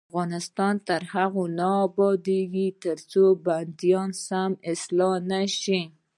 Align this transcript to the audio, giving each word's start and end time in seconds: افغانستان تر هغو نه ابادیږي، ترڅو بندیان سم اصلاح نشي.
افغانستان 0.11 0.75
تر 0.87 1.01
هغو 1.13 1.43
نه 1.59 1.69
ابادیږي، 1.87 2.67
ترڅو 2.83 3.23
بندیان 3.45 4.09
سم 4.25 4.51
اصلاح 4.71 5.15
نشي. 5.31 5.81